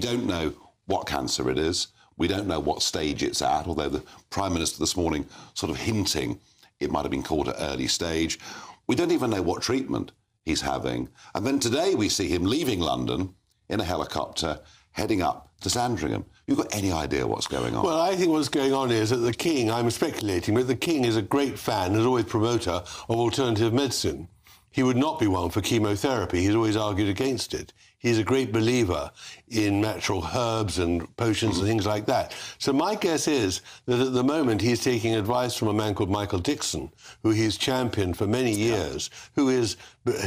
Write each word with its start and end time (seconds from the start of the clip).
don't 0.00 0.26
know 0.26 0.52
what 0.86 1.06
cancer 1.06 1.50
it 1.50 1.58
is. 1.58 1.88
We 2.16 2.28
don't 2.28 2.46
know 2.46 2.60
what 2.60 2.82
stage 2.82 3.22
it's 3.22 3.40
at, 3.40 3.66
although 3.66 3.88
the 3.88 4.02
Prime 4.28 4.52
Minister 4.52 4.78
this 4.78 4.96
morning 4.96 5.26
sort 5.54 5.70
of 5.70 5.78
hinting 5.78 6.40
it 6.80 6.90
might 6.90 7.02
have 7.02 7.10
been 7.10 7.22
called 7.22 7.48
at 7.48 7.56
early 7.58 7.86
stage. 7.86 8.38
We 8.86 8.96
don't 8.96 9.12
even 9.12 9.30
know 9.30 9.42
what 9.42 9.62
treatment 9.62 10.12
he's 10.44 10.62
having. 10.62 11.08
And 11.34 11.46
then 11.46 11.60
today 11.60 11.94
we 11.94 12.08
see 12.08 12.28
him 12.28 12.44
leaving 12.44 12.80
London 12.80 13.34
in 13.68 13.80
a 13.80 13.84
helicopter, 13.84 14.60
heading 14.92 15.22
up 15.22 15.52
to 15.60 15.70
Sandringham. 15.70 16.24
You've 16.46 16.58
got 16.58 16.74
any 16.74 16.90
idea 16.90 17.26
what's 17.26 17.46
going 17.46 17.76
on? 17.76 17.84
Well, 17.84 18.00
I 18.00 18.16
think 18.16 18.30
what's 18.30 18.48
going 18.48 18.72
on 18.72 18.90
is 18.90 19.10
that 19.10 19.18
the 19.18 19.32
King, 19.32 19.70
I'm 19.70 19.90
speculating, 19.90 20.54
but 20.54 20.66
the 20.66 20.74
King 20.74 21.04
is 21.04 21.16
a 21.16 21.22
great 21.22 21.58
fan, 21.58 21.94
is 21.94 22.06
always 22.06 22.24
promoter 22.24 22.70
of 22.70 23.10
alternative 23.10 23.72
medicine. 23.72 24.26
He 24.70 24.82
would 24.82 24.96
not 24.96 25.18
be 25.18 25.26
one 25.26 25.50
for 25.50 25.60
chemotherapy. 25.60 26.42
He's 26.42 26.54
always 26.54 26.76
argued 26.76 27.08
against 27.08 27.54
it. 27.54 27.72
He's 27.98 28.18
a 28.18 28.24
great 28.24 28.50
believer 28.50 29.10
in 29.48 29.80
natural 29.80 30.26
herbs 30.34 30.78
and 30.78 31.14
potions 31.16 31.58
and 31.58 31.66
things 31.66 31.86
like 31.86 32.06
that. 32.06 32.34
So 32.58 32.72
my 32.72 32.94
guess 32.94 33.28
is 33.28 33.60
that 33.84 34.00
at 34.00 34.14
the 34.14 34.24
moment 34.24 34.62
he's 34.62 34.82
taking 34.82 35.14
advice 35.14 35.54
from 35.54 35.68
a 35.68 35.74
man 35.74 35.94
called 35.94 36.10
Michael 36.10 36.38
Dixon, 36.38 36.90
who 37.22 37.30
he's 37.30 37.58
championed 37.58 38.16
for 38.16 38.26
many 38.26 38.52
years, 38.52 39.10
who 39.34 39.50
is 39.50 39.76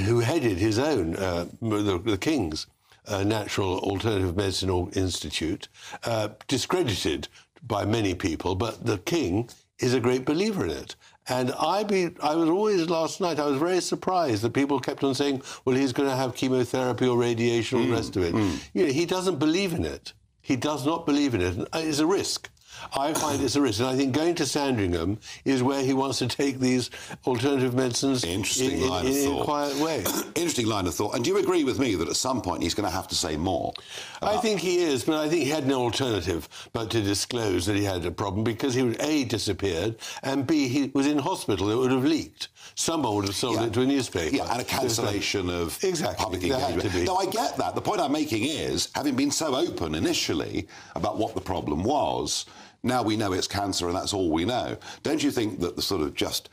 who 0.05 0.20
headed 0.20 0.58
his 0.58 0.78
own 0.78 1.16
uh, 1.16 1.45
the, 1.62 2.00
the 2.03 2.17
King's 2.17 2.67
uh, 3.08 3.23
Natural 3.23 3.80
Alternative 3.80 4.36
Medicine 4.36 4.91
Institute, 4.94 5.67
uh, 6.03 6.30
discredited 6.48 7.28
by 7.64 7.86
many 7.86 8.14
people, 8.14 8.55
but 8.55 8.86
the 8.86 8.98
King 9.00 9.50
is 9.80 9.94
a 9.94 10.00
great 10.00 10.26
believer 10.26 10.66
in 10.66 10.72
it. 10.72 10.95
And 11.27 11.52
I, 11.54 11.84
be, 11.84 12.09
I 12.22 12.36
was 12.36 12.50
always 12.50 12.90
last 12.90 13.22
night, 13.22 13.40
I 13.40 13.45
was 13.45 13.58
very 13.58 13.80
surprised 13.80 14.44
that 14.44 14.54
people 14.54 14.80
kept 14.80 15.04
on 15.04 15.16
saying, 15.16 15.41
well, 15.64 15.76
he's 15.76 15.94
going 15.94 16.09
to 16.09 16.16
have 16.16 16.36
chemotherapy 16.36 17.08
or 17.08 17.18
radiation 17.18 17.80
or 17.80 17.81
mm, 17.84 17.88
the 17.88 17.94
rest 17.94 18.16
of 18.17 18.23
it. 18.23 18.34
Mm. 18.34 18.59
You 18.73 18.86
know, 18.86 18.92
he 18.92 19.06
doesn't 19.06 19.39
believe 19.39 19.73
in 19.73 19.86
it. 19.86 20.14
He 20.42 20.58
does 20.58 20.86
not 20.86 21.06
believe 21.06 21.34
in 21.34 21.42
it. 21.42 21.67
It's 21.73 22.00
a 22.00 22.06
risk. 22.06 22.50
I 22.95 23.13
find 23.13 23.41
it's 23.41 23.55
a 23.55 23.61
risk. 23.61 23.79
And 23.79 23.89
I 23.89 23.95
think 23.95 24.13
going 24.13 24.35
to 24.35 24.45
Sandringham 24.45 25.19
is 25.45 25.63
where 25.63 25.83
he 25.83 25.93
wants 25.93 26.19
to 26.19 26.27
take 26.27 26.59
these 26.59 26.89
alternative 27.25 27.73
medicines 27.73 28.23
Interesting 28.23 28.81
in, 28.81 28.89
line 28.89 29.05
in, 29.05 29.11
of 29.11 29.17
in 29.17 29.25
thought. 29.25 29.41
a 29.41 29.43
quiet 29.45 29.77
way. 29.77 30.03
Interesting 30.35 30.67
line 30.67 30.88
of 30.88 30.94
thought. 30.95 31.16
And 31.16 31.23
do 31.23 31.31
you 31.31 31.38
agree 31.38 31.63
with 31.63 31.79
me 31.79 31.95
that 31.95 32.07
at 32.07 32.16
some 32.16 32.41
point 32.41 32.63
he's 32.63 32.73
going 32.73 32.88
to 32.89 32.95
have 32.95 33.07
to 33.09 33.16
say 33.16 33.38
more? 33.38 33.73
I 34.21 34.38
think 34.38 34.59
he 34.59 34.83
is, 34.83 35.03
but 35.03 35.16
I 35.16 35.29
think 35.29 35.44
he 35.44 35.49
had 35.49 35.67
no 35.67 35.81
alternative 35.81 36.47
but 36.73 36.89
to 36.91 37.01
disclose 37.01 37.66
that 37.66 37.75
he 37.75 37.83
had 37.83 38.05
a 38.05 38.11
problem 38.11 38.44
because 38.44 38.73
he 38.73 38.83
would 38.83 39.01
A, 39.01 39.25
disappeared, 39.25 39.95
and 40.21 40.47
B, 40.47 40.67
he 40.67 40.91
was 40.94 41.07
in 41.07 41.17
hospital. 41.19 41.71
It 41.71 41.75
would 41.75 41.91
have 41.91 42.05
leaked. 42.05 42.49
Someone 42.75 43.16
would 43.16 43.25
have 43.25 43.35
sold 43.35 43.55
Yeah. 43.55 43.66
it 43.66 43.73
to 43.73 43.81
a 43.81 43.85
newspaper. 43.85 44.35
Yeah, 44.35 44.52
and 44.52 44.61
a 44.61 44.66
cancellation 44.66 45.49
of 45.49 45.77
Exactly. 45.83 46.23
public 46.23 46.41
There 46.41 46.53
engagement. 46.59 47.05
No, 47.05 47.16
I 47.17 47.25
get 47.25 47.57
that. 47.57 47.75
The 47.75 47.81
point 47.81 48.02
I'm 48.02 48.11
making 48.11 48.45
is, 48.45 48.89
having 48.95 49.16
been 49.16 49.31
so 49.31 49.55
open 49.55 49.95
initially 49.95 50.67
about 50.95 51.17
what 51.17 51.35
the 51.35 51.41
problem 51.41 51.83
was, 51.83 52.45
now 52.81 53.01
we 53.01 53.16
know 53.16 53.31
it's 53.31 53.47
cancer 53.47 53.88
and 53.88 53.95
that's 53.95 54.13
all 54.13 54.29
we 54.31 54.44
know. 54.44 54.75
Don't 55.03 55.23
you 55.23 55.31
think 55.31 55.59
that 55.61 55.75
the 55.75 55.81
sort 55.81 56.01
of 56.01 56.13
just 56.16 56.49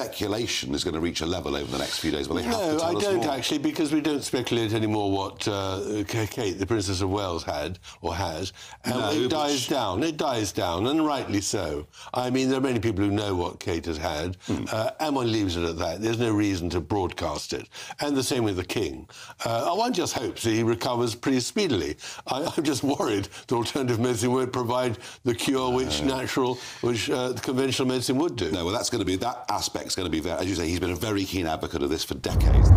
speculation 0.00 0.74
is 0.74 0.82
going 0.82 0.94
to 0.94 1.00
reach 1.00 1.20
a 1.20 1.26
level 1.26 1.54
over 1.56 1.70
the 1.70 1.78
next 1.78 2.00
few 2.00 2.10
days 2.10 2.28
where 2.28 2.40
they 2.42 2.48
have 2.48 2.54
to 2.58 2.66
No, 2.72 2.78
tell 2.78 2.82
I 2.88 2.94
us 2.94 3.02
don't 3.04 3.24
more? 3.24 3.30
actually, 3.34 3.58
because 3.58 3.92
we 3.92 4.00
don't 4.00 4.22
speculate 4.22 4.72
anymore 4.72 5.10
what 5.12 5.46
uh, 5.46 6.02
Kate, 6.08 6.58
the 6.58 6.66
Princess 6.66 7.00
of 7.00 7.10
Wales, 7.10 7.44
had 7.44 7.78
or 8.00 8.14
has. 8.14 8.52
And 8.84 8.94
No, 8.96 9.10
it 9.12 9.28
dies 9.30 9.66
down. 9.68 10.02
It 10.02 10.16
dies 10.16 10.52
down, 10.52 10.86
and 10.88 11.06
rightly 11.06 11.40
so. 11.40 11.86
I 12.12 12.30
mean, 12.30 12.48
there 12.48 12.58
are 12.58 12.62
many 12.62 12.80
people 12.80 13.04
who 13.04 13.10
know 13.12 13.34
what 13.34 13.60
Kate 13.60 13.86
has 13.86 13.96
had, 13.96 14.36
Hmm. 14.46 14.64
uh, 14.72 14.90
and 15.00 15.14
one 15.14 15.30
leaves 15.30 15.56
it 15.56 15.64
at 15.64 15.78
that. 15.78 16.00
There's 16.02 16.18
no 16.18 16.32
reason 16.32 16.68
to 16.70 16.80
broadcast 16.80 17.52
it. 17.52 17.68
And 18.00 18.16
the 18.16 18.22
same 18.24 18.42
with 18.44 18.56
the 18.56 18.64
King. 18.64 19.08
Uh, 19.44 19.72
one 19.74 19.92
just 19.92 20.14
hopes 20.14 20.42
that 20.42 20.50
he 20.50 20.62
recovers 20.62 21.14
pretty 21.14 21.40
speedily. 21.40 21.96
I, 22.26 22.52
I'm 22.56 22.64
just 22.64 22.82
worried 22.82 23.28
that 23.46 23.54
alternative 23.54 24.00
medicine 24.00 24.32
won't 24.32 24.52
provide 24.52 24.98
the 25.24 25.34
cure 25.34 25.70
which 25.72 26.02
natural, 26.02 26.58
which 26.80 27.08
uh, 27.10 27.34
conventional 27.40 27.86
medicine 27.88 28.18
would 28.18 28.34
do. 28.36 28.50
No, 28.50 28.64
well, 28.64 28.74
that's 28.74 28.90
going 28.90 29.00
to 29.00 29.04
be 29.06 29.16
that 29.16 29.44
aspect's 29.60 29.94
going 29.94 30.06
to 30.06 30.10
be 30.10 30.20
there. 30.20 30.38
As 30.38 30.48
you 30.48 30.54
say, 30.54 30.66
he's 30.66 30.80
been 30.80 30.90
a 30.90 30.96
very 30.96 31.26
keen 31.26 31.46
advocate 31.46 31.82
of 31.82 31.90
this 31.90 32.02
for 32.02 32.14
decades. 32.14 32.70